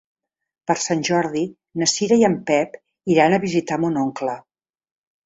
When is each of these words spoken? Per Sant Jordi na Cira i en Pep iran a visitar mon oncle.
Per 0.69 0.75
Sant 0.83 1.01
Jordi 1.09 1.43
na 1.81 1.87
Cira 1.91 2.17
i 2.21 2.25
en 2.29 2.37
Pep 2.47 2.79
iran 3.17 3.37
a 3.37 3.41
visitar 3.45 3.79
mon 3.85 4.01
oncle. 4.05 4.35